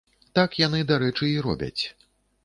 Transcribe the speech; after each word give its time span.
Так 0.37 0.55
яны, 0.61 0.79
дарэчы, 0.91 1.29
і 1.33 1.43
робяць. 1.47 1.83